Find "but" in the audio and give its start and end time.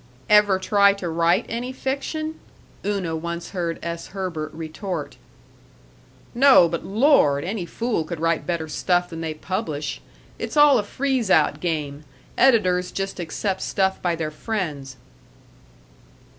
6.67-6.83